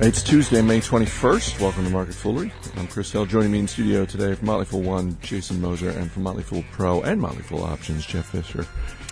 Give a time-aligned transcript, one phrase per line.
[0.00, 1.60] It's Tuesday, May 21st.
[1.60, 2.52] Welcome to Market Foolery.
[2.76, 3.26] I'm Chris Hill.
[3.26, 6.62] Joining me in studio today from Motley Fool One, Jason Moser, and from Motley Fool
[6.70, 8.64] Pro and Motley Fool Options, Jeff Fisher.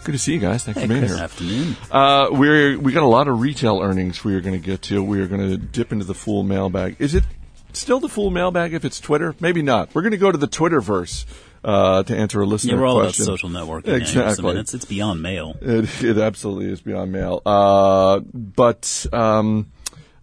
[0.05, 0.63] Good to see you guys.
[0.65, 1.15] Thanks Hey, for being Chris.
[1.15, 1.25] here.
[1.25, 1.77] Afternoon.
[1.91, 5.03] Uh, we're we got a lot of retail earnings we are going to get to.
[5.03, 6.97] We are going to dip into the Fool mailbag.
[7.01, 7.25] Is it
[7.73, 9.35] still the Fool mailbag if it's Twitter?
[9.41, 9.93] Maybe not.
[9.93, 11.27] We're going to go to the Twitterverse
[11.65, 13.25] uh, to answer a listener Yeah, we're all question.
[13.25, 13.89] about social networking.
[14.01, 14.45] Exactly.
[14.45, 15.57] I mean, it's, it's beyond mail.
[15.61, 17.43] It, it absolutely is beyond mail.
[17.45, 19.73] Uh, but um,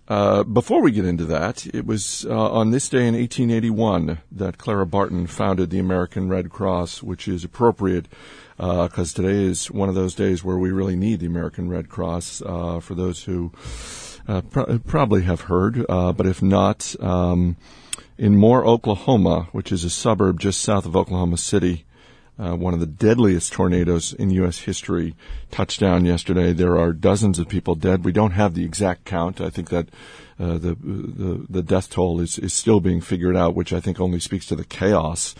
[0.07, 4.57] uh, before we get into that, it was uh, on this day in 1881 that
[4.57, 8.07] Clara Barton founded the American Red Cross, which is appropriate
[8.57, 12.41] because today is one of those days where we really need the American Red Cross.
[12.41, 13.51] Uh, for those who
[14.27, 17.57] uh, pro- probably have heard, uh, but if not, um,
[18.17, 21.85] in Moore, Oklahoma, which is a suburb just south of Oklahoma City,
[22.39, 24.59] uh, one of the deadliest tornadoes in U.S.
[24.59, 25.15] history
[25.51, 26.51] touched down yesterday.
[26.51, 28.03] There are dozens of people dead.
[28.03, 29.39] We don't have the exact count.
[29.39, 29.89] I think that
[30.39, 33.99] uh, the, the the death toll is, is still being figured out, which I think
[33.99, 35.35] only speaks to the chaos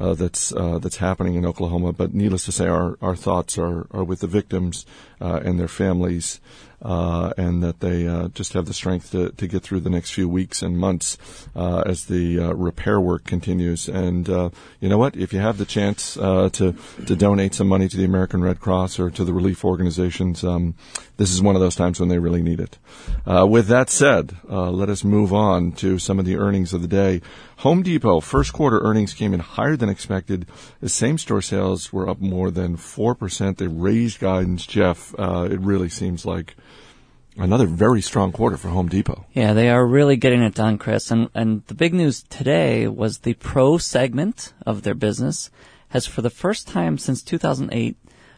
[0.00, 1.92] uh, that's uh, that's happening in Oklahoma.
[1.92, 4.86] But needless to say, our, our thoughts are, are with the victims
[5.20, 6.40] uh, and their families,
[6.82, 10.12] uh, and that they uh, just have the strength to, to get through the next
[10.12, 11.18] few weeks and months
[11.56, 13.88] uh, as the uh, repair work continues.
[13.88, 15.16] And uh, you know what?
[15.16, 16.74] If you have the chance uh, to
[17.06, 20.74] to donate some money to the American Red Cross or to the relief organizations, um,
[21.18, 22.78] this is one of those times when they really need it.
[23.26, 26.80] Uh, with that said, uh, let us move on to some of the earnings of
[26.80, 27.20] the day.
[27.58, 30.46] Home Depot first quarter earnings came in higher than expected.
[30.80, 33.58] The same store sales were up more than four percent.
[33.58, 34.64] They raised guidance.
[34.64, 36.56] Jeff, uh, it really seems like
[37.36, 39.26] another very strong quarter for Home Depot.
[39.32, 41.10] Yeah, they are really getting it done, Chris.
[41.10, 45.50] And and the big news today was the pro segment of their business
[45.88, 47.96] has for the first time since 2008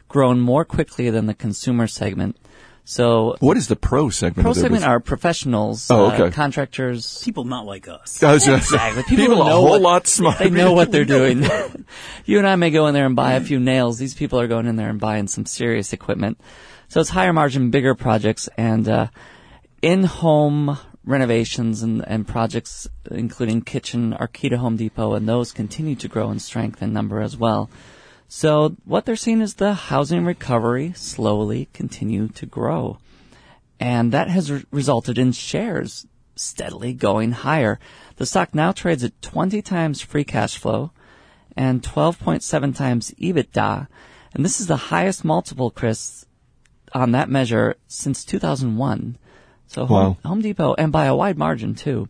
[0.08, 2.36] grown more quickly than the consumer segment.
[2.84, 4.42] So What is the pro segment?
[4.45, 4.89] pro of segment business?
[4.89, 7.23] are professionals, Oh, uh, contractors.
[7.25, 8.23] People not like us.
[8.23, 9.03] I was gonna say, Exactly.
[9.05, 10.45] People, People a whole what- lot smarter.
[10.45, 11.45] They know what they're doing.
[12.24, 13.98] you and I may go in there and buy a few nails.
[13.98, 16.40] These people are going in there and buying some serious equipment.
[16.89, 19.07] So it's higher margin, bigger projects and uh,
[19.83, 26.30] in-home renovations and, and projects, including kitchen, Arcata Home Depot, and those continue to grow
[26.30, 27.70] in strength and number as well.
[28.33, 32.98] So what they're seeing is the housing recovery slowly continue to grow.
[33.80, 37.80] And that has re- resulted in shares steadily going higher.
[38.17, 40.92] The stock now trades at 20 times free cash flow
[41.57, 43.89] and 12.7 times EBITDA.
[44.33, 46.24] And this is the highest multiple, Chris,
[46.95, 49.19] on that measure since 2001.
[49.67, 50.17] So Home, Wow.
[50.24, 52.08] Home Depot, and by a wide margin too.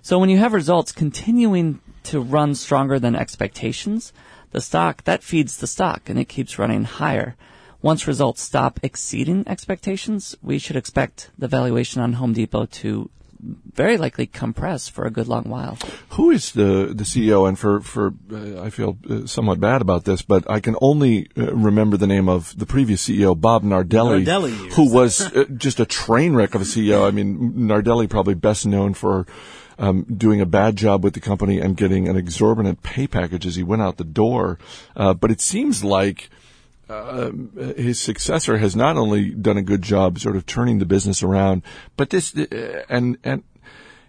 [0.00, 4.14] So when you have results continuing to run stronger than expectations,
[4.50, 7.36] the stock, that feeds the stock and it keeps running higher.
[7.80, 13.10] Once results stop exceeding expectations, we should expect the valuation on Home Depot to
[13.40, 15.78] very likely compress for a good long while.
[16.10, 17.48] Who is the the CEO?
[17.48, 21.28] And for for uh, I feel uh, somewhat bad about this, but I can only
[21.36, 25.80] uh, remember the name of the previous CEO, Bob Nardelli, Nardelli, who was uh, just
[25.80, 27.06] a train wreck of a CEO.
[27.06, 29.26] I mean, Nardelli probably best known for.
[29.80, 33.54] Um, doing a bad job with the company and getting an exorbitant pay package as
[33.54, 34.58] he went out the door,
[34.96, 36.30] uh, but it seems like
[36.88, 37.30] uh,
[37.76, 41.62] his successor has not only done a good job sort of turning the business around,
[41.96, 43.42] but this uh, and and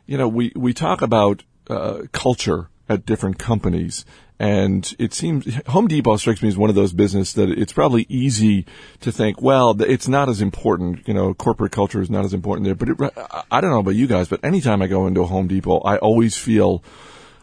[0.06, 4.06] you know we we talk about uh, culture at different companies.
[4.41, 8.06] And it seems Home Depot strikes me as one of those business that it's probably
[8.07, 8.66] easy
[9.01, 11.06] to think, well, it's not as important.
[11.09, 12.73] You know, corporate culture is not as important there.
[12.75, 13.13] But it,
[13.51, 15.97] I- don't know about you guys, but anytime I go into a Home Depot, I
[15.97, 16.81] always feel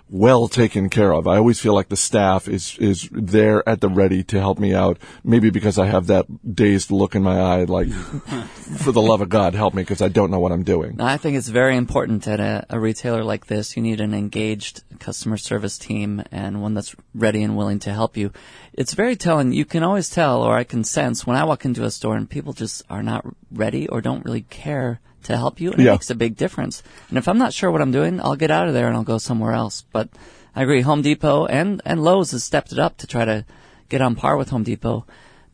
[0.09, 1.27] well taken care of.
[1.27, 4.75] I always feel like the staff is is there at the ready to help me
[4.75, 4.99] out.
[5.25, 7.89] Maybe because I have that dazed look in my eye, like,
[8.79, 11.01] for the love of God, help me because I don't know what I'm doing.
[11.01, 13.77] I think it's very important at a, a retailer like this.
[13.77, 18.17] You need an engaged customer service team and one that's ready and willing to help
[18.17, 18.33] you.
[18.73, 19.53] It's very telling.
[19.53, 22.29] You can always tell, or I can sense when I walk into a store and
[22.29, 25.73] people just are not ready or don't really care to help you.
[25.73, 25.91] And Yeah.
[25.91, 26.83] it makes a big difference.
[27.09, 29.05] And if I'm not sure what I'm doing, I'll get out of there and I'll
[29.05, 29.85] go somewhere else.
[29.93, 30.09] But
[30.55, 30.81] I agree.
[30.81, 33.45] Home Depot and, and Lowe's has stepped it up to try to
[33.89, 35.07] get on par with Home Depot.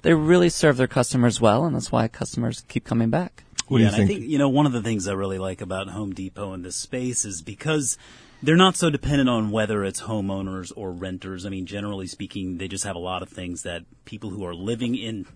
[0.02, 3.44] They really serve their customers well, and that's why customers keep coming back.
[3.68, 4.10] What do yeah, you think?
[4.10, 6.62] I think you know one of the things I really like about Home Depot in
[6.62, 7.96] this space is because
[8.42, 11.46] they're not so dependent on whether it's homeowners or renters.
[11.46, 14.54] I mean, generally speaking, they just have a lot of things that people who are
[14.54, 15.26] living in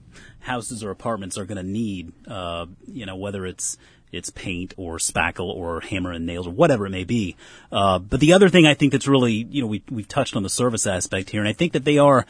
[0.41, 2.13] houses or apartments are going to need.
[2.27, 3.79] Uh, you know, whether it's
[4.13, 7.37] it's paint or spackle or hammer and nails or whatever it may be.
[7.71, 10.43] Uh, but the other thing I think that's really, you know, we, we've touched on
[10.43, 12.27] the service aspect here, and I think that they are,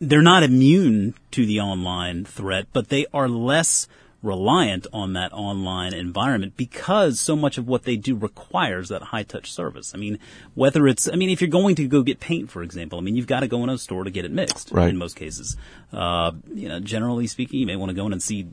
[0.00, 3.88] they're not immune to the online threat, but they are less
[4.24, 9.22] reliant on that online environment because so much of what they do requires that high
[9.22, 9.92] touch service.
[9.94, 10.18] I mean,
[10.54, 13.16] whether it's, I mean, if you're going to go get paint, for example, I mean,
[13.16, 14.88] you've got to go in a store to get it mixed Right.
[14.88, 15.56] in most cases.
[15.92, 18.48] Uh, you know, generally speaking, you may want to go in and see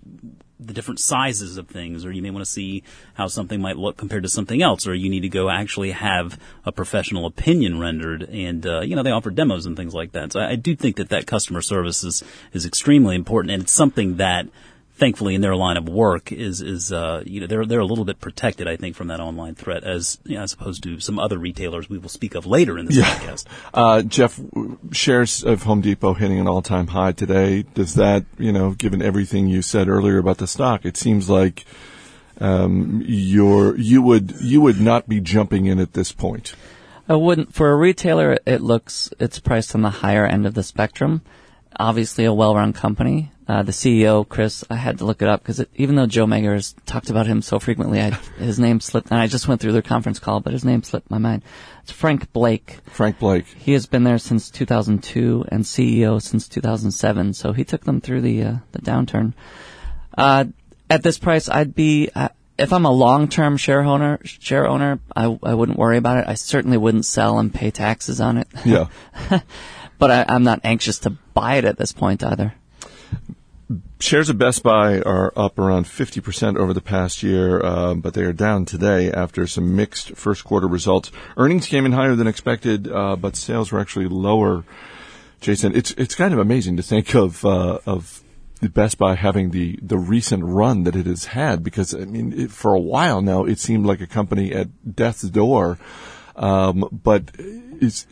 [0.60, 2.84] the different sizes of things, or you may want to see
[3.16, 6.38] how something might look compared to something else, or you need to go actually have
[6.66, 10.32] a professional opinion rendered, and uh, you know they offer demos and things like that.
[10.34, 13.72] So I, I do think that that customer service is is extremely important, and it's
[13.72, 14.48] something that.
[15.02, 18.06] Thankfully, in their line of work, is is uh, you know they're they're a little
[18.06, 21.18] bit protected, I think, from that online threat, as you know, as opposed to some
[21.18, 23.46] other retailers we will speak of later in this podcast.
[23.74, 24.40] Uh, Jeff,
[24.92, 27.64] shares of Home Depot hitting an all-time high today.
[27.74, 31.66] Does that, you know, given everything you said earlier about the stock, it seems like
[32.40, 36.54] um, you're you would you would not be jumping in at this point.
[37.10, 37.56] I wouldn't.
[37.56, 41.24] For a retailer, it looks it's priced on the higher end of the spectrum.
[41.80, 43.32] Obviously, a well-run company.
[43.48, 46.54] Uh, the CEO, Chris, I had to look it up because even though Joe Magyer
[46.54, 49.12] has talked about him so frequently, I, his name slipped.
[49.12, 51.44] And I just went through their conference call, but his name slipped my mind.
[51.84, 52.80] It's Frank Blake.
[52.86, 53.48] Frank Blake.
[53.48, 57.34] He has been there since 2002 and CEO since 2007.
[57.34, 59.34] So he took them through the uh, the downturn.
[60.18, 60.46] Uh,
[60.90, 64.20] at this price, I'd be uh, if I'm a long-term share owner.
[64.24, 66.26] Share owner, I I wouldn't worry about it.
[66.28, 68.48] I certainly wouldn't sell and pay taxes on it.
[68.64, 68.88] Yeah.
[69.98, 72.54] but I, I'm not anxious to buy it at this point either.
[74.00, 78.24] Shares of Best Buy are up around 50% over the past year, uh, but they
[78.24, 81.12] are down today after some mixed first quarter results.
[81.38, 84.66] Earnings came in higher than expected, uh, but sales were actually lower.
[85.40, 88.24] Jason, it's it's kind of amazing to think of uh, of
[88.62, 92.52] Best Buy having the the recent run that it has had because I mean it,
[92.52, 95.80] for a while now it seemed like a company at death's door,
[96.36, 98.06] um, but is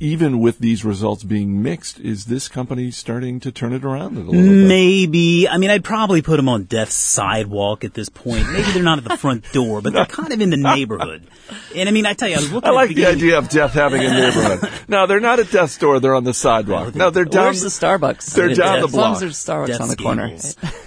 [0.00, 4.20] even with these results being mixed, is this company starting to turn it around a
[4.20, 4.42] little bit?
[4.42, 5.48] Maybe.
[5.48, 8.50] I mean, I'd probably put them on death's sidewalk at this point.
[8.52, 11.26] Maybe they're not at the front door, but they're kind of in the neighborhood.
[11.74, 13.38] And I mean, I tell you, I was looking I at like the the idea
[13.38, 14.70] of death having a neighborhood.
[14.88, 16.00] no, they're not at death's door.
[16.00, 16.94] They're on the sidewalk.
[16.94, 17.44] No, they're down.
[17.44, 18.34] Where's the Starbucks?
[18.34, 18.88] They're down the block.
[18.88, 19.20] as long as block.
[19.20, 20.36] there's Starbucks Death's on the corner.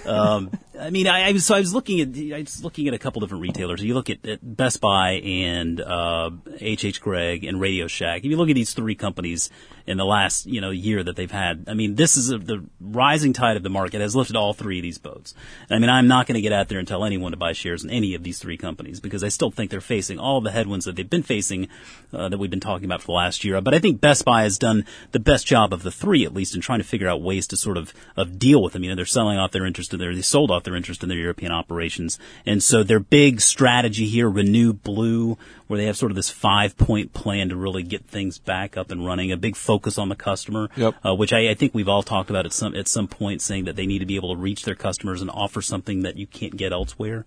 [0.04, 0.50] Um,
[0.82, 2.98] I mean, I, I was so I was looking at I was looking at a
[2.98, 3.82] couple different retailers.
[3.82, 7.00] You look at, at Best Buy and uh, H.H.
[7.00, 8.24] Gregg and Radio Shack.
[8.24, 9.50] If you look at these three companies
[9.86, 12.64] in the last you know year that they've had, I mean, this is a, the
[12.80, 15.34] rising tide of the market has lifted all three of these boats.
[15.70, 17.84] I mean, I'm not going to get out there and tell anyone to buy shares
[17.84, 20.84] in any of these three companies because I still think they're facing all the headwinds
[20.84, 21.68] that they've been facing
[22.12, 23.60] uh, that we've been talking about for the last year.
[23.60, 26.54] But I think Best Buy has done the best job of the three, at least,
[26.54, 28.84] in trying to figure out ways to sort of of deal with them.
[28.84, 31.08] You know, they're selling off their interest in their they sold off their interest in
[31.08, 36.12] their European operations, and so their big strategy here, Renew Blue, where they have sort
[36.12, 39.56] of this five point plan to really get things back up and running, a big
[39.56, 40.94] focus on the customer, Yep.
[41.04, 43.64] uh, which I, I think we've all talked about at some at some point, saying
[43.64, 46.26] that they need to be able to reach their customers and offer something that you
[46.26, 47.24] can't get elsewhere.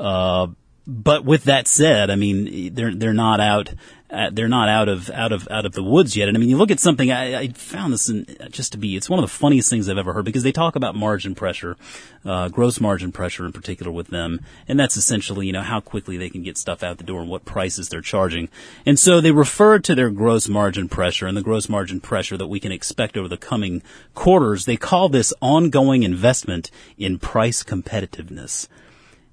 [0.00, 0.48] Uh,
[0.86, 3.74] but with that said, I mean they're they're not out
[4.10, 6.28] uh, they're not out of out of out of the woods yet.
[6.28, 8.96] And I mean you look at something I, I found this in, just to be
[8.96, 11.76] it's one of the funniest things I've ever heard because they talk about margin pressure,
[12.24, 16.16] uh, gross margin pressure in particular with them, and that's essentially you know how quickly
[16.16, 18.48] they can get stuff out the door and what prices they're charging.
[18.84, 22.46] And so they refer to their gross margin pressure and the gross margin pressure that
[22.46, 23.82] we can expect over the coming
[24.14, 24.64] quarters.
[24.64, 28.68] They call this ongoing investment in price competitiveness.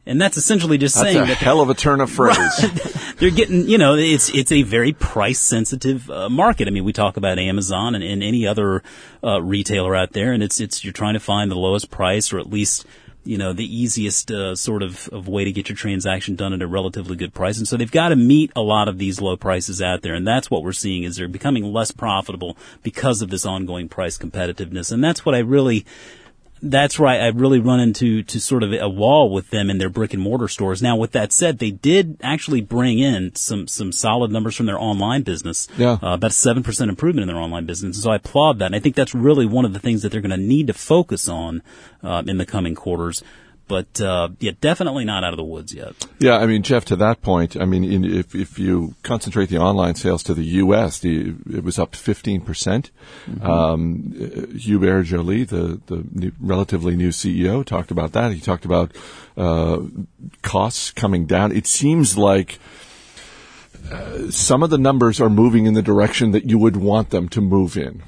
[0.05, 3.15] And that's essentially just That's saying a that hell of a turn of phrase.
[3.17, 6.67] they're getting, you know, it's it's a very price sensitive uh, market.
[6.67, 8.83] I mean, we talk about Amazon and, and any other
[9.23, 12.39] uh, retailer out there, and it's it's you're trying to find the lowest price or
[12.39, 12.85] at least
[13.23, 16.61] you know the easiest uh, sort of, of way to get your transaction done at
[16.61, 17.57] a relatively good price.
[17.57, 20.27] And so they've got to meet a lot of these low prices out there, and
[20.27, 24.91] that's what we're seeing is they're becoming less profitable because of this ongoing price competitiveness.
[24.91, 25.85] And that's what I really
[26.63, 27.19] that's right.
[27.19, 30.21] I really run into to sort of a wall with them in their brick and
[30.21, 30.81] mortar stores.
[30.81, 34.79] Now, with that said, they did actually bring in some some solid numbers from their
[34.79, 35.67] online business.
[35.77, 35.97] Yeah.
[36.01, 38.01] uh, about seven percent improvement in their online business.
[38.01, 40.21] So I applaud that, and I think that's really one of the things that they're
[40.21, 41.61] going to need to focus on
[42.01, 43.23] uh, in the coming quarters.
[43.67, 45.93] But uh, yeah, definitely not out of the woods yet.
[46.19, 49.57] Yeah, I mean, Jeff, to that point, I mean, in, if if you concentrate the
[49.57, 52.91] online sales to the U.S., the, it was up 15 percent.
[53.41, 58.33] Um, uh, Hubert Joly, the the new, relatively new CEO, talked about that.
[58.33, 58.91] He talked about
[59.37, 59.79] uh,
[60.41, 61.51] costs coming down.
[61.51, 62.59] It seems like.
[63.91, 67.27] Uh, some of the numbers are moving in the direction that you would want them
[67.27, 68.01] to move in.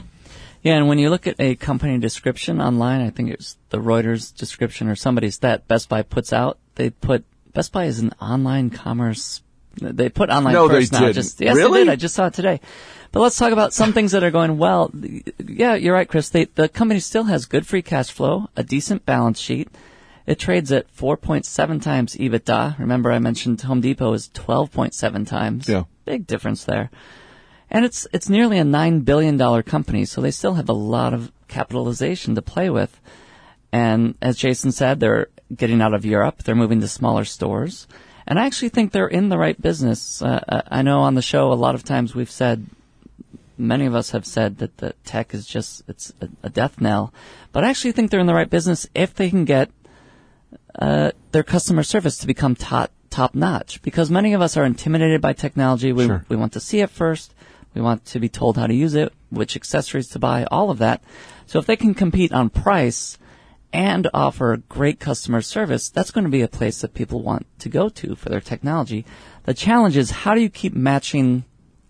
[0.66, 4.36] Yeah, and when you look at a company description online, I think it's the Reuters
[4.36, 6.58] description or somebody's that Best Buy puts out.
[6.74, 9.44] They put Best Buy is an online commerce.
[9.80, 11.00] They put online No, they first now.
[11.02, 11.14] didn't.
[11.14, 11.82] Just yes, Really?
[11.82, 11.92] they did.
[11.92, 12.60] I just saw it today.
[13.12, 14.90] But let's talk about some things that are going well.
[15.38, 16.30] Yeah, you're right, Chris.
[16.30, 19.70] They, the company still has good free cash flow, a decent balance sheet,
[20.26, 22.80] It trades at 4.7 times EBITDA.
[22.80, 25.70] Remember, I mentioned Home Depot is 12.7 times.
[25.70, 25.84] Yeah.
[26.06, 26.90] Big difference there.
[27.70, 31.14] And it's it's nearly a nine billion dollar company, so they still have a lot
[31.14, 33.00] of capitalization to play with.
[33.72, 36.44] And as Jason said, they're getting out of Europe.
[36.44, 37.88] They're moving to smaller stores.
[38.28, 40.22] And I actually think they're in the right business.
[40.22, 42.66] Uh, I know on the show a lot of times we've said,
[43.58, 47.14] many of us have said that the tech is just it's a, a death knell.
[47.52, 49.70] But I actually think they're in the right business if they can get
[50.80, 53.82] uh, their customer service to become top top notch.
[53.82, 55.94] Because many of us are intimidated by technology.
[55.94, 56.26] We Sure.
[56.28, 57.34] we want to see it first.
[57.76, 60.80] We want to be told how to use it, which accessories to buy, all of
[60.80, 61.04] that.
[61.46, 63.18] So if they can compete on price
[63.74, 67.70] and offer great customer service, that's going to be a place that people want to
[67.70, 69.06] go to for their technology.
[69.44, 71.44] The challenge is how do you keep matching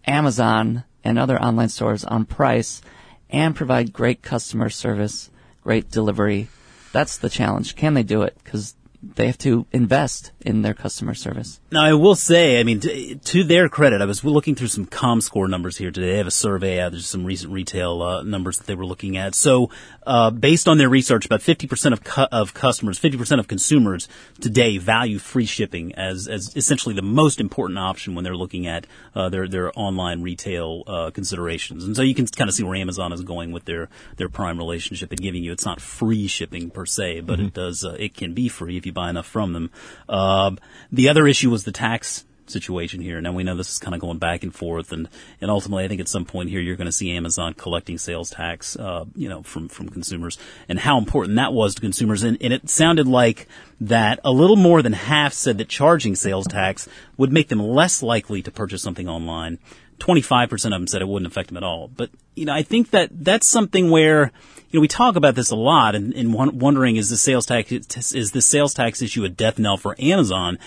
[0.07, 2.81] Amazon and other online stores on price
[3.29, 5.29] and provide great customer service,
[5.61, 6.47] great delivery?
[6.91, 7.75] That's the challenge.
[7.75, 8.35] Can they do it?
[8.43, 8.75] Because
[9.15, 11.59] they have to invest in their customer service.
[11.71, 14.85] Now, I will say, I mean, t- to their credit, I was looking through some
[14.85, 16.11] ComScore numbers here today.
[16.11, 16.91] They have a survey out.
[16.91, 19.35] There's some recent retail uh, numbers that they were looking at.
[19.35, 19.69] So,
[20.07, 24.07] uh, based on their research, about 50% of, cu- of customers, 50% of consumers
[24.39, 28.87] today value free shipping as, as essentially the most important option when they're looking at
[29.15, 31.83] uh, their, their online retail uh, considerations.
[31.83, 34.57] And so you can kind of see where Amazon is going with their, their prime
[34.57, 38.15] relationship and giving you, it's not free shipping per se, but it does, uh, it
[38.15, 39.69] can be free if you buy enough from them.
[40.09, 40.57] Um
[40.91, 43.21] the other issue was the tax situation here.
[43.21, 45.09] Now we know this is kind of going back and forth, and
[45.41, 48.29] and ultimately, I think at some point here you're going to see Amazon collecting sales
[48.29, 50.37] tax, uh, you know, from from consumers,
[50.69, 52.23] and how important that was to consumers.
[52.23, 53.47] And, and it sounded like
[53.81, 56.87] that a little more than half said that charging sales tax
[57.17, 59.59] would make them less likely to purchase something online.
[59.99, 61.87] 25% of them said it wouldn't affect them at all.
[61.87, 64.31] But, you know, I think that that's something where,
[64.69, 67.71] you know, we talk about this a lot and, and wondering is the sales tax,
[67.71, 70.59] is the sales tax issue a death knell for Amazon?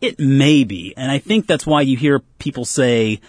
[0.00, 0.94] It may be.
[0.96, 3.20] And I think that's why you hear people say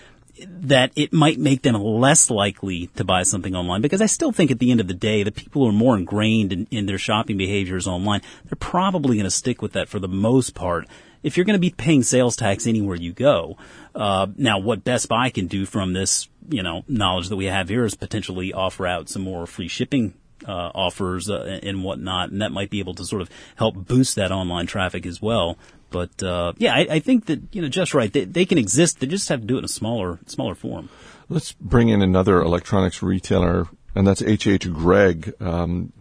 [0.46, 4.52] that it might make them less likely to buy something online because I still think
[4.52, 6.98] at the end of the day, the people who are more ingrained in, in their
[6.98, 10.88] shopping behaviors online, they're probably going to stick with that for the most part.
[11.24, 13.58] If you're going to be paying sales tax anywhere you go,
[13.96, 17.70] uh, now what Best Buy can do from this, you know, knowledge that we have
[17.70, 20.14] here is potentially offer out some more free shipping
[20.48, 24.16] uh, offers uh, and whatnot, and that might be able to sort of help boost
[24.16, 25.58] that online traffic as well.
[25.90, 28.12] But uh, yeah, I, I think that you know, just right.
[28.12, 29.00] They, they can exist.
[29.00, 30.90] They just have to do it in a smaller smaller form.
[31.30, 34.72] Let's bring in another electronics retailer, and that's H.H.
[34.72, 35.94] Gregg, um,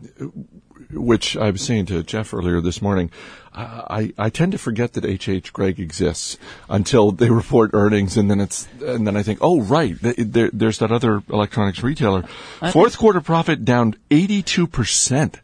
[0.92, 3.10] which I was saying to Jeff earlier this morning.
[3.54, 5.52] I, I tend to forget that H.H.
[5.52, 9.98] Gregg exists until they report earnings, and then it's and then I think, oh right,
[10.00, 12.22] th- there, there's that other electronics retailer.
[12.72, 15.40] Fourth quarter profit down 82 percent.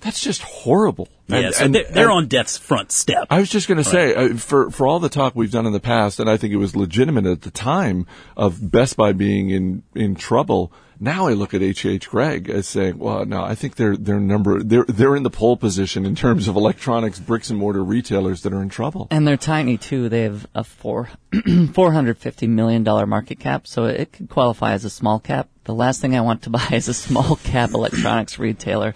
[0.00, 1.08] That's just horrible.
[1.26, 3.26] Yeah, And- so and- they're, and- on death's front step.
[3.30, 5.72] I was just going to say, uh, for for all the talk we've done in
[5.72, 9.50] the past, and I think it was legitimate at the time of Best Buy being
[9.50, 10.72] in in trouble.
[11.00, 14.18] Now I look at H H Gregg as saying, well, no, I think they're they're
[14.18, 18.42] number they're they're in the pole position in terms of electronics bricks and mortar retailers
[18.42, 19.06] that are in trouble.
[19.12, 20.08] And they're tiny too.
[20.08, 21.08] They have a four
[21.72, 25.48] four hundred fifty million dollar market cap, so it could qualify as a small cap.
[25.64, 28.94] The last thing I want to buy is a small cap electronics retailer,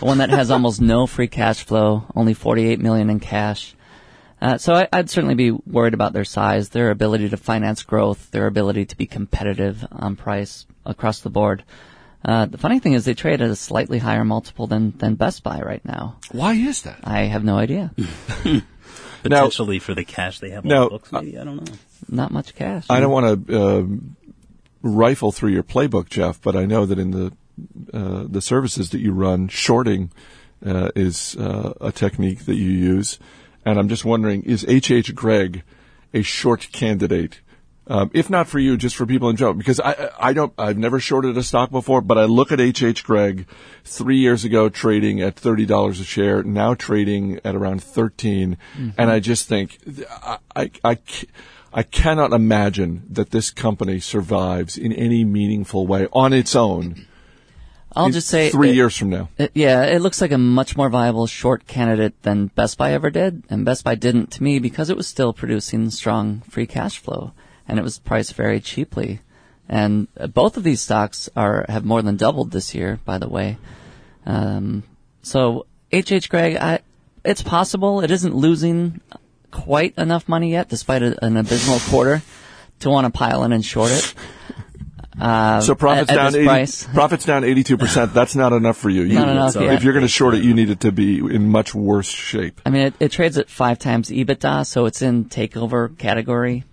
[0.00, 3.76] one that has almost no free cash flow, only forty eight million in cash.
[4.42, 8.30] Uh, so I, I'd certainly be worried about their size, their ability to finance growth,
[8.32, 11.64] their ability to be competitive on price across the board.
[12.24, 15.42] Uh, the funny thing is they trade at a slightly higher multiple than, than Best
[15.42, 16.16] Buy right now.
[16.32, 17.00] Why is that?
[17.04, 17.92] I have no idea.
[19.24, 21.12] potentially for the cash they have on now, the books.
[21.12, 21.72] Maybe I don't know.
[22.08, 22.86] Not much cash.
[22.88, 23.86] I don't want to uh,
[24.82, 27.32] rifle through your playbook, Jeff, but I know that in the
[27.92, 30.10] uh, the services that you run, shorting
[30.64, 33.18] uh, is uh, a technique that you use,
[33.64, 34.90] and I'm just wondering: is H.
[34.90, 35.14] H.
[35.14, 35.62] Gregg
[36.12, 37.40] a short candidate?
[37.86, 40.78] Um, if not for you, just for people in general, because I, I don't, I've
[40.78, 43.04] never shorted a stock before, but I look at HH.
[43.04, 43.46] Gregg
[43.84, 48.56] three years ago trading at thirty dollars a share, now trading at around 13
[48.96, 49.78] and I just think,
[50.10, 50.98] I, I, I,
[51.74, 57.06] I cannot imagine that this company survives in any meaningful way on its own.
[57.96, 59.28] I'll just say three it- years from now.
[59.38, 63.10] it- yeah, it looks like a much more viable short candidate than Best Buy ever
[63.10, 66.98] did, and Best Buy didn't to me because it was still producing strong free cash
[66.98, 67.32] flow,
[67.68, 69.20] and it was priced very cheaply.
[69.68, 73.28] And uh, both of these stocks are have more than doubled this year, by the
[73.28, 73.56] way.
[74.26, 74.82] Um,
[75.22, 76.80] so HH Gregg, I,
[77.24, 79.00] it's possible it isn't losing
[79.50, 82.22] quite enough money yet, despite a, an abysmal quarter,
[82.80, 84.14] to want to pile in and short it.
[85.16, 86.84] Uh, So profits at, at down this 80, price.
[86.92, 88.12] profits down 82%.
[88.12, 89.02] That's not enough for you.
[89.02, 89.72] you Not enough, yeah.
[89.72, 92.60] If you're going to short it, you need it to be in much worse shape.
[92.66, 96.64] I mean, it, it trades at five times EBITDA, so it's in takeover category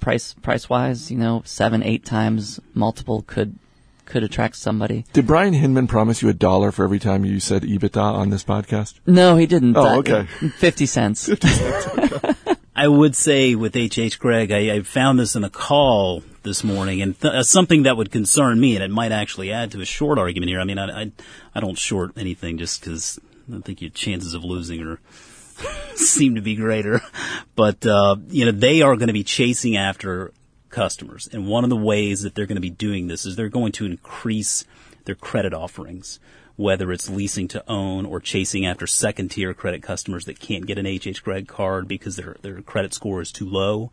[0.00, 1.10] price price wise.
[1.10, 3.58] You know, seven eight times multiple could
[4.04, 5.04] could attract somebody.
[5.12, 8.42] Did Brian Hinman promise you a dollar for every time you said EBITDA on this
[8.44, 9.00] podcast?
[9.06, 9.76] No, he didn't.
[9.76, 10.26] Oh, Uh, okay.
[10.56, 11.28] Fifty cents.
[12.76, 17.02] I would say with HH Gregg, I, I found this in a call this morning,
[17.02, 19.84] and th- uh, something that would concern me, and it might actually add to a
[19.84, 20.60] short argument here.
[20.60, 21.12] I mean, I I,
[21.56, 23.18] I don't short anything just because
[23.52, 25.00] I think your chances of losing are
[25.94, 27.00] seem to be greater.
[27.54, 30.32] But uh, you know, they are going to be chasing after
[30.70, 33.48] customers, and one of the ways that they're going to be doing this is they're
[33.48, 34.64] going to increase
[35.04, 36.20] their credit offerings.
[36.56, 40.76] Whether it's leasing to own or chasing after second tier credit customers that can't get
[40.76, 43.92] an HH Gregg card because their their credit score is too low,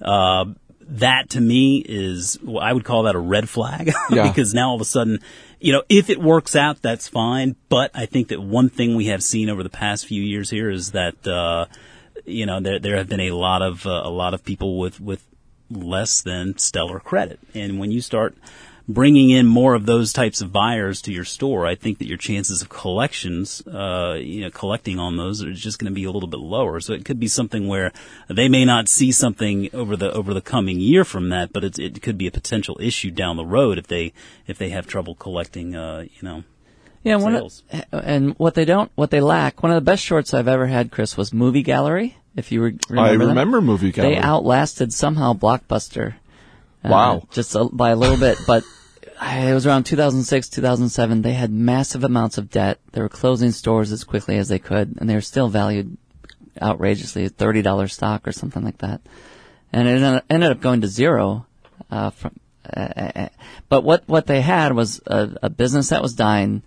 [0.00, 0.44] uh,
[0.88, 4.28] that to me is well, I would call that a red flag Yeah.
[4.28, 5.20] because now all of a sudden,
[5.60, 7.56] you know, if it works out, that's fine.
[7.68, 10.70] But I think that one thing we have seen over the past few years here
[10.70, 11.66] is that uh,
[12.24, 15.00] you know there there have been a lot of uh, a lot of people with
[15.00, 15.26] with
[15.70, 18.36] less than stellar credit, and when you start
[18.88, 22.18] bringing in more of those types of buyers to your store, I think that your
[22.18, 26.10] chances of collections, uh, you know, collecting on those are just going to be a
[26.10, 26.80] little bit lower.
[26.80, 27.92] So it could be something where
[28.28, 31.78] they may not see something over the over the coming year from that, but it's,
[31.78, 34.12] it could be a potential issue down the road if they
[34.46, 36.44] if they have trouble collecting, uh, you know.
[37.02, 37.62] Yeah, one Sales.
[37.92, 39.62] of, and what they don't, what they lack.
[39.62, 42.16] One of the best shorts I've ever had, Chris, was Movie Gallery.
[42.34, 43.28] If you re- remember, I them.
[43.28, 44.14] remember Movie Gallery.
[44.16, 46.14] They outlasted somehow Blockbuster.
[46.84, 47.28] uh, Wow.
[47.30, 48.64] just a, by a little bit, but
[49.20, 51.22] it was around 2006, 2007.
[51.22, 52.78] They had massive amounts of debt.
[52.92, 55.96] They were closing stores as quickly as they could, and they were still valued
[56.60, 59.00] outrageously at thirty dollars stock or something like that.
[59.72, 61.46] And it ended- up going to zero.
[61.90, 62.32] Uh, from,
[62.74, 63.28] uh, uh,
[63.68, 66.62] but what what they had was a, a business that was dying,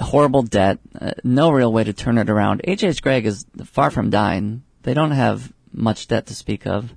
[0.00, 2.60] horrible debt, uh, no real way to turn it around.
[2.64, 3.02] H.H.
[3.02, 4.62] Gregg is far from dying.
[4.82, 6.92] They don't have much debt to speak of.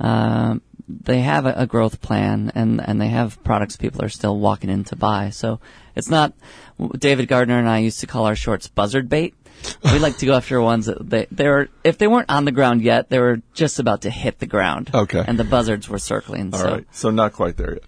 [0.00, 4.38] Um, they have a, a growth plan and, and they have products people are still
[4.38, 5.30] walking in to buy.
[5.30, 5.60] So
[5.94, 6.32] it's not,
[6.98, 9.34] David Gardner and I used to call our shorts buzzard bait.
[9.84, 12.52] We like to go after ones that they, they were, if they weren't on the
[12.52, 14.90] ground yet, they were just about to hit the ground.
[14.94, 15.22] Okay.
[15.26, 16.54] And the buzzards were circling.
[16.54, 17.82] All so right, so not quite there yet.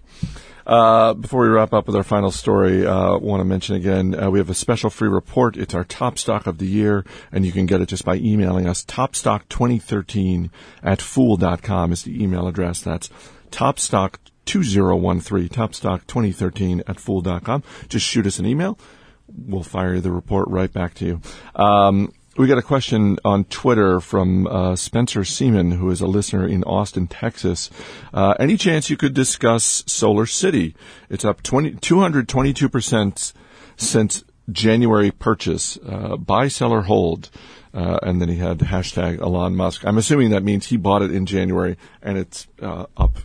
[0.71, 4.29] Uh, before we wrap up with our final story, uh, want to mention again, uh,
[4.29, 5.57] we have a special free report.
[5.57, 8.69] It's our top stock of the year, and you can get it just by emailing
[8.69, 8.85] us.
[8.85, 10.49] Topstock2013
[10.81, 12.79] at fool.com is the email address.
[12.79, 13.09] That's
[13.51, 17.63] topstock2013, topstock2013 at fool.com.
[17.89, 18.79] Just shoot us an email.
[19.27, 21.21] We'll fire the report right back to you.
[21.53, 26.47] Um, we got a question on Twitter from uh, Spencer Seaman, who is a listener
[26.47, 27.69] in Austin, Texas.
[28.13, 30.73] Uh, any chance you could discuss Solar City?
[31.09, 33.33] It's up 20, 222%
[33.75, 35.77] since January purchase.
[35.85, 37.29] Uh, buy, sell, or hold.
[37.73, 39.85] Uh, and then he had hashtag Elon Musk.
[39.85, 43.17] I'm assuming that means he bought it in January and it's uh, up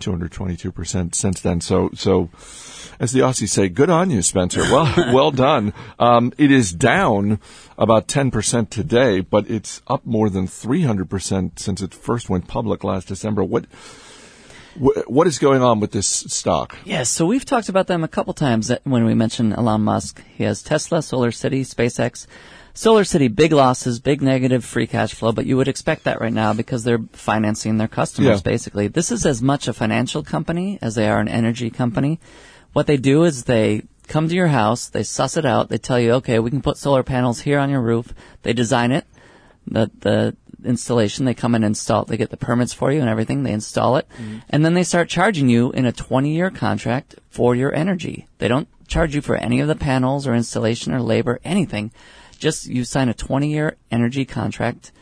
[0.00, 1.60] 222% since then.
[1.60, 2.30] So, so
[2.98, 4.62] as the Aussies say, good on you, Spencer.
[4.62, 5.72] Well, well done.
[5.98, 7.40] Um, it is down
[7.78, 13.08] about 10% today, but it's up more than 300% since it first went public last
[13.08, 13.42] December.
[13.42, 13.66] What,
[15.06, 16.76] what is going on with this stock?
[16.84, 20.22] Yeah, so we've talked about them a couple times when we mention Elon Musk.
[20.36, 22.26] He has Tesla, Solar City, SpaceX.
[22.72, 26.32] Solar City, big losses, big negative free cash flow, but you would expect that right
[26.32, 28.50] now because they're financing their customers Yeah.
[28.50, 28.88] basically.
[28.88, 32.20] This is as much a financial company as they are an energy company.
[32.72, 35.98] What they do is they come to your house, they suss it out, they tell
[35.98, 38.14] you, okay, we can put solar panels here on your roof.
[38.42, 39.06] They design it,
[39.66, 41.24] the the installation.
[41.24, 42.02] They come and install.
[42.02, 43.42] It, they get the permits for you and everything.
[43.42, 44.38] They install it, mm-hmm.
[44.50, 48.26] and then they start charging you in a 20 year contract for your energy.
[48.38, 51.92] They don't charge you for any of the panels or installation or labor, anything.
[52.40, 54.92] Just you sign a 20 year energy contract.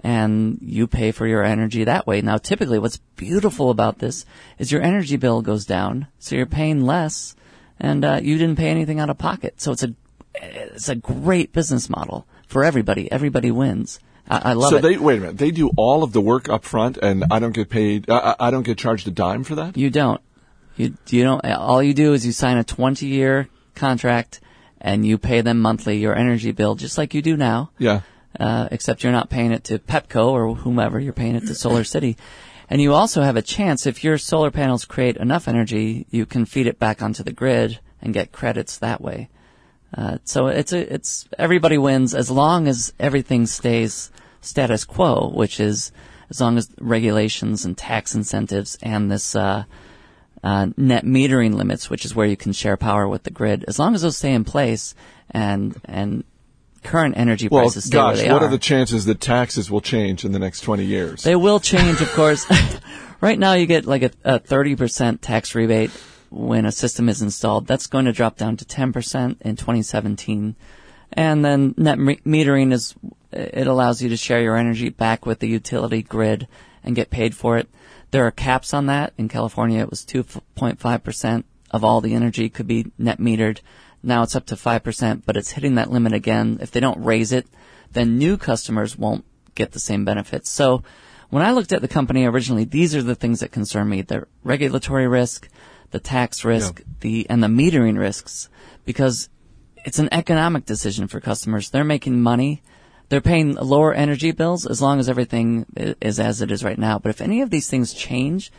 [0.00, 2.20] And you pay for your energy that way.
[2.20, 4.26] Now, typically, what's beautiful about this
[4.58, 7.34] is your energy bill goes down, so you're paying less,
[7.80, 9.60] and uh, you didn't pay anything out of pocket.
[9.60, 9.94] So it's a
[10.34, 13.10] it's a great business model for everybody.
[13.10, 13.98] Everybody wins.
[14.28, 14.82] I, I love so it.
[14.82, 15.38] So they wait a minute.
[15.38, 18.08] They do all of the work up front, and I don't get paid.
[18.10, 19.76] I, I don't get charged a dime for that.
[19.76, 20.20] you don't.
[20.76, 21.44] You you don't.
[21.46, 24.40] All you do is you sign a 20 year contract,
[24.80, 27.70] and you pay them monthly your energy bill, just like you do now.
[27.78, 28.00] Yeah.
[28.38, 31.00] Uh, except you're not paying it to Pepco or whomever.
[31.00, 32.16] You're paying it to Solar City.
[32.68, 36.44] And you also have a chance if your solar panels create enough energy, you can
[36.44, 39.28] feed it back onto the grid and get credits that way.
[39.96, 44.10] Uh, so it's a, it's everybody wins as long as everything stays
[44.40, 45.92] status quo, which is
[46.28, 49.64] as long as regulations and tax incentives and this uh,
[50.42, 53.64] uh, net metering limits, which is where you can share power with the grid.
[53.66, 54.94] As long as those stay in place
[55.30, 56.24] and and
[56.82, 59.70] current energy Well, prices stay gosh, where they what are, are the chances that taxes
[59.70, 61.22] will change in the next 20 years?
[61.22, 62.46] they will change, of course.
[63.20, 65.90] right now, you get like a, a 30% tax rebate
[66.30, 67.66] when a system is installed.
[67.66, 70.54] That's going to drop down to 10% in 2017.
[71.12, 72.94] And then net me- metering is,
[73.32, 76.46] it allows you to share your energy back with the utility grid
[76.84, 77.68] and get paid for it.
[78.16, 79.12] There are caps on that.
[79.18, 83.60] In California, it was 2.5% of all the energy could be net metered.
[84.02, 86.56] Now it's up to 5%, but it's hitting that limit again.
[86.62, 87.46] If they don't raise it,
[87.92, 90.48] then new customers won't get the same benefits.
[90.48, 90.82] So
[91.28, 94.00] when I looked at the company originally, these are the things that concern me.
[94.00, 95.50] The regulatory risk,
[95.90, 98.48] the tax risk, the, and the metering risks,
[98.86, 99.28] because
[99.84, 101.68] it's an economic decision for customers.
[101.68, 102.62] They're making money.
[103.08, 106.98] They're paying lower energy bills as long as everything is as it is right now.
[106.98, 108.50] But if any of these things change,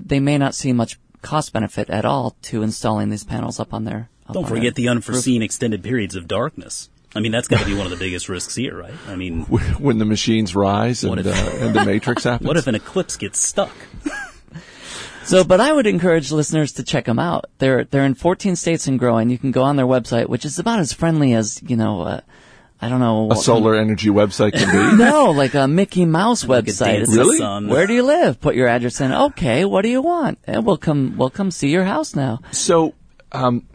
[0.00, 3.84] they may not see much cost benefit at all to installing these panels up on
[3.84, 4.08] their.
[4.26, 6.88] up Don't on forget their the unforeseen extended periods of darkness.
[7.16, 8.94] I mean, that's got to be one of the biggest risks here, right?
[9.06, 9.42] I mean,
[9.78, 12.48] when the machines rise and, What if- uh, and the matrix happens?
[12.48, 13.72] what if an eclipse gets stuck?
[15.24, 17.46] So, but I would encourage listeners to check them out.
[17.56, 19.30] They're they're in 14 states and growing.
[19.30, 22.02] You can go on their website, which is about as friendly as you know.
[22.02, 22.20] Uh,
[22.80, 23.30] I don't know.
[23.30, 24.96] a solar energy website can be?
[25.04, 26.96] No, like a Mickey Mouse website.
[26.98, 27.38] dance It's Really?
[27.38, 27.68] sun.
[27.68, 28.40] Where do you live?
[28.40, 29.12] Put your address in.
[29.12, 30.38] Okay, what do you want?
[30.44, 31.14] And we'll come.
[31.16, 32.40] We'll come see your house now.
[32.50, 32.92] So,
[33.32, 33.66] um,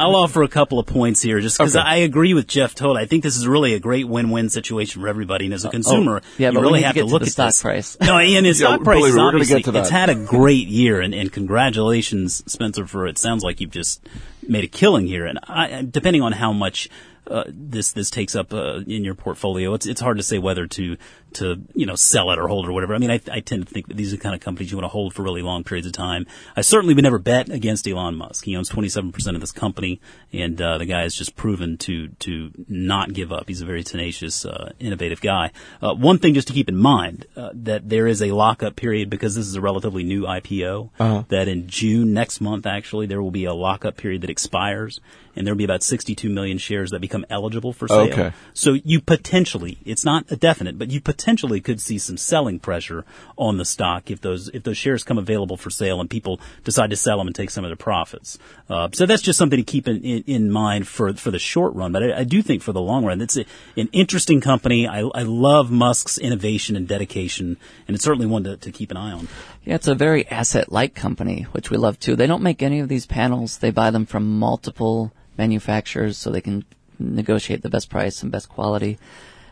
[0.00, 1.86] I'll offer a couple of points here, just because Okay.
[1.86, 3.02] I agree with Jeff totally.
[3.02, 6.22] I think this is really a great win-win situation for everybody, and as a consumer,
[6.38, 7.60] yeah, you but really have to to look the at stock this.
[7.60, 7.96] price.
[8.00, 9.80] No, and its Yeah, stock price is me, we're gonna obviously get to that.
[9.80, 13.18] it's had a great year, and, and congratulations, Spencer, for it.
[13.18, 14.00] Sounds like you've just
[14.48, 16.88] made a killing here, and I, depending on how much.
[17.26, 19.74] Uh, this this takes up uh, in your portfolio.
[19.74, 20.96] It's it's hard to say whether to
[21.34, 22.94] to you know sell it or hold it or whatever.
[22.94, 24.76] I mean, I, I tend to think that these are the kind of companies you
[24.76, 26.26] want to hold for really long periods of time.
[26.56, 28.44] I certainly would never bet against Elon Musk.
[28.44, 30.00] He owns 27 percent of this company,
[30.32, 33.48] and uh, the guy has just proven to to not give up.
[33.48, 35.52] He's a very tenacious, uh, innovative guy.
[35.82, 39.10] Uh, one thing just to keep in mind uh, that there is a lockup period
[39.10, 40.90] because this is a relatively new IPO.
[41.28, 45.00] That in June next month, actually, there will be a lockup period that expires,
[45.36, 48.00] and there will be about 62 million shares that become eligible for sale.
[48.00, 48.32] Okay.
[48.54, 51.19] So you potentially, it's not a definite, but you potentially
[51.60, 53.04] could see some selling pressure
[53.36, 56.90] on the stock if those if those shares come available for sale and people decide
[56.90, 58.38] to sell them and take some of the profits.
[58.68, 61.74] Uh, so that's just something to keep in, in, in mind for for the short
[61.74, 61.92] run.
[61.92, 63.44] But I, I do think for the long run, it's a,
[63.76, 64.86] an interesting company.
[64.86, 67.56] I, I love Musk's innovation and dedication,
[67.86, 69.28] and it's certainly one to, to keep an eye on.
[69.64, 72.16] Yeah, it's a very asset-light company, which we love too.
[72.16, 73.58] They don't make any of these panels.
[73.58, 76.64] They buy them from multiple manufacturers so they can
[76.98, 78.98] negotiate the best price and best quality.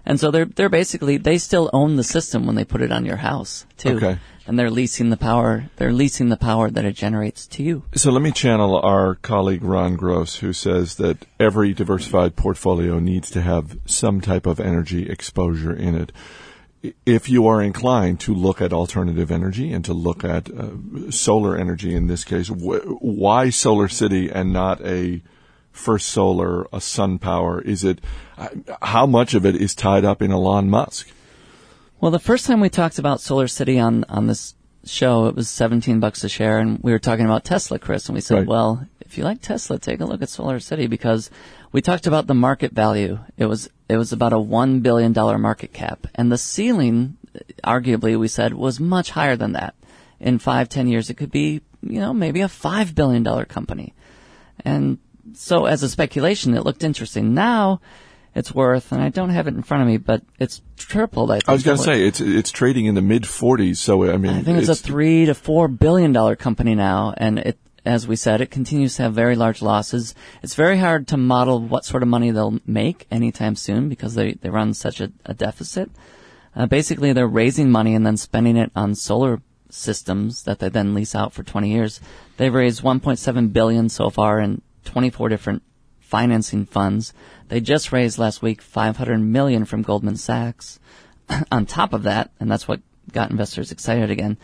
[0.04, 3.04] And so they're they're basically they still own the system when they put it on
[3.04, 3.96] your house too.
[3.96, 4.18] Okay.
[4.46, 5.68] And they're leasing the power.
[5.76, 7.82] They're leasing the power that it generates to you.
[7.94, 13.28] So let me channel our colleague Ron Gross, who says that every diversified portfolio needs
[13.32, 16.12] to have some type of energy exposure in it.
[17.04, 21.54] If you are inclined to look at alternative energy and to look at uh, solar
[21.54, 25.20] energy in this case, wh- why Solar City and not a
[25.72, 27.60] First Solar, a Sun Power?
[27.60, 28.00] Is it
[28.82, 31.08] how much of it is tied up in Elon Musk?
[32.00, 34.54] Well, the first time we talked about Solar City on on this
[34.84, 38.14] show, it was 17 bucks a share, and we were talking about Tesla, Chris, and
[38.14, 38.46] we said, Right.
[38.46, 41.30] well, if you like Tesla, take a look at Solar City because
[41.72, 43.18] we talked about the market value.
[43.36, 47.16] It was it was about a one billion dollar market cap, and the ceiling,
[47.64, 49.74] arguably, we said was much higher than that.
[50.20, 53.94] In five, ten years, it could be, you know, maybe a five billion dollar company,
[54.64, 54.98] and
[55.34, 57.34] so as a speculation, it looked interesting.
[57.34, 57.80] Now.
[58.34, 61.32] It's worth, and I don't have it in front of me, but it's tripled.
[61.32, 61.48] I think.
[61.48, 63.78] I was going to say it's it's trading in the mid 40s.
[63.78, 67.40] So I mean, I think it's, a three to four billion dollar company now, and
[67.40, 70.14] it, as we said, it continues to have very large losses.
[70.42, 74.34] It's very hard to model what sort of money they'll make anytime soon because they
[74.34, 75.90] they run such a, a deficit.
[76.54, 80.94] Uh, basically, they're raising money and then spending it on solar systems that they then
[80.94, 82.00] lease out for 20 years.
[82.36, 85.62] They've raised 1.7 billion so far in 24 different
[86.00, 87.12] financing funds.
[87.48, 90.78] They just raised last week 500 million from Goldman Sachs.
[91.52, 92.80] on top of that, and that's what
[93.12, 94.36] got investors excited again.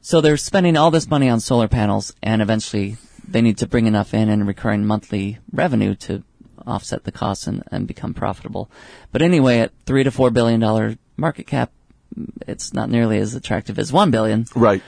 [0.00, 2.96] So they're spending all this money on solar panels, and eventually
[3.26, 6.22] they need to bring enough in in recurring monthly revenue to
[6.66, 8.70] offset the costs and, and become profitable.
[9.10, 11.70] But anyway, at three to four billion dollar market cap,
[12.46, 14.46] it's not nearly as attractive as one billion.
[14.54, 14.82] right.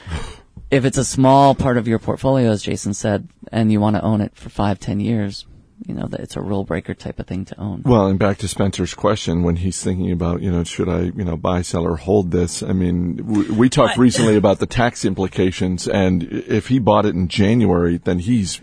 [0.71, 4.03] If it's a small part of your portfolio, as Jason said, and you want to
[4.03, 5.47] own it for five, ten years,
[5.87, 7.83] you know that it's a rule breaker type of thing to own.
[7.85, 11.25] Well, and back to Spencer's question when he's thinking about, you know, should I, you
[11.25, 12.63] know, buy, sell, or hold this?
[12.63, 17.15] I mean, we, we talked recently about the tax implications, and if he bought it
[17.15, 18.59] in January, then he's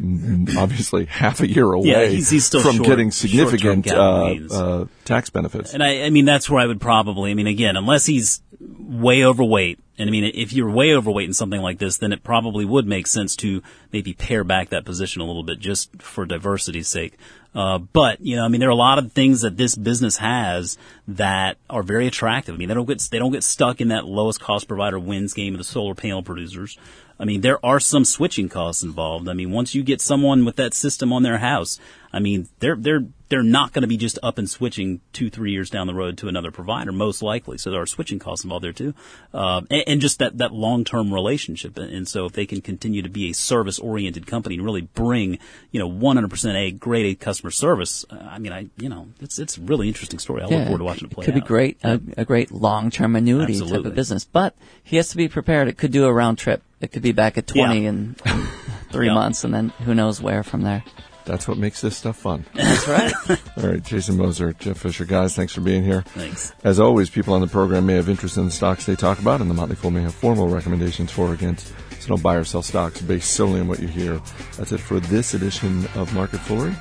[0.58, 4.86] obviously half a year away Yeah, he's- he's still from short- getting significant uh, uh,
[5.06, 5.74] tax benefits.
[5.74, 8.42] And I, I mean, that's where I would probably, I mean, again, unless he's
[8.80, 12.24] way overweight, and I mean, if you're way overweight in something like this, then it
[12.24, 16.26] probably would make sense to maybe pare back that position a little bit just for
[16.26, 17.13] diversity's sake.
[17.54, 20.17] Uh, but, you know, I mean, there are a lot of things that this business
[20.17, 22.56] has that are very attractive.
[22.56, 25.34] I mean, they don't get, they don't get stuck in that lowest cost provider wins
[25.34, 26.78] game of the solar panel producers.
[27.22, 29.30] I mean, there are some switching costs involved.
[29.30, 31.80] I mean, once you get someone with that system on their house,
[32.12, 35.52] I mean, they're they're they're not going to be just up and switching two three
[35.52, 37.60] years down the road to another provider, most likely.
[37.60, 38.96] So there are switching costs involved there too,
[39.36, 41.78] uh, and, and just that that long term relationship.
[41.78, 45.38] And so if they can continue to be a service oriented company and really bring
[45.70, 49.38] you know 100% a grade A customer service, uh, I mean, I you know, it's
[49.38, 50.42] it's a really interesting story.
[50.42, 51.24] I look forward to watching it play.
[51.24, 51.48] It could be out.
[51.48, 54.26] great, a, a great long-term annuity type of business.
[54.26, 55.68] But he has to be prepared.
[55.68, 56.64] It could do a round trip.
[56.82, 57.89] It could be back at 20 Yeah.
[57.89, 58.48] in, in
[58.91, 59.13] three Yeah.
[59.13, 60.84] months, and then who knows where from there.
[61.24, 62.46] That's what makes this stuff fun.
[62.56, 63.13] That's right.
[63.58, 66.02] All right, Jason Moser, Jeff Fisher, guys, thanks for being here.
[66.15, 66.52] Thanks.
[66.63, 69.39] As always, people on the program may have interest in the stocks they talk about,
[69.39, 71.67] and the Motley Fool may have formal recommendations for or against.
[72.00, 74.20] So don't buy or sell stocks based solely on what you hear.
[74.58, 76.76] That's it for this edition of Market Foolery.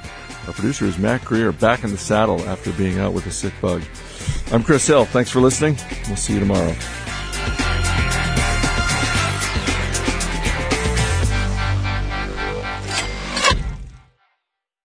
[0.46, 3.52] Our producer is Matt Greer, back in the saddle after being out with a sick
[3.60, 3.82] bug.
[4.50, 5.04] I'm Chris Hill.
[5.04, 5.76] Thanks for listening.
[6.08, 6.74] We'll see you tomorrow.